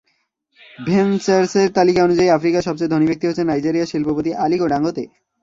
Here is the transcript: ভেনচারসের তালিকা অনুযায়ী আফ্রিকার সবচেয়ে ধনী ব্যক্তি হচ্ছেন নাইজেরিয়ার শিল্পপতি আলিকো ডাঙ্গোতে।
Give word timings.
ভেনচারসের 0.79 1.67
তালিকা 1.71 2.01
অনুযায়ী 2.03 2.29
আফ্রিকার 2.29 2.61
সবচেয়ে 2.61 2.91
ধনী 2.93 3.05
ব্যক্তি 3.07 3.25
হচ্ছেন 3.27 3.47
নাইজেরিয়ার 3.47 3.91
শিল্পপতি 3.91 4.31
আলিকো 4.43 4.65
ডাঙ্গোতে। 4.67 5.03